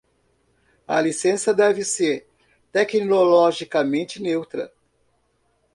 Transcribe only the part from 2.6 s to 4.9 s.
tecnologicamente neutra.